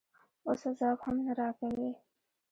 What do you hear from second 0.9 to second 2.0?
هم نه راکوې؟